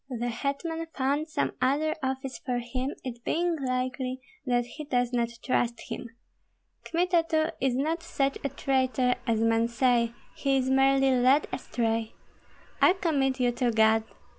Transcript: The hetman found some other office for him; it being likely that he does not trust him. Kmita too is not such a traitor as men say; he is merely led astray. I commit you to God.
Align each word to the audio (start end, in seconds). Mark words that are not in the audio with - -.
The 0.09 0.29
hetman 0.29 0.87
found 0.95 1.29
some 1.29 1.51
other 1.61 1.95
office 2.01 2.39
for 2.39 2.57
him; 2.57 2.95
it 3.03 3.23
being 3.23 3.55
likely 3.63 4.19
that 4.47 4.65
he 4.65 4.83
does 4.85 5.13
not 5.13 5.29
trust 5.45 5.79
him. 5.89 6.09
Kmita 6.85 7.23
too 7.29 7.51
is 7.63 7.75
not 7.75 8.01
such 8.01 8.39
a 8.43 8.49
traitor 8.49 9.13
as 9.27 9.39
men 9.41 9.67
say; 9.67 10.11
he 10.35 10.57
is 10.57 10.71
merely 10.71 11.11
led 11.11 11.47
astray. 11.53 12.15
I 12.81 12.93
commit 12.93 13.39
you 13.39 13.51
to 13.51 13.69
God. 13.69 14.03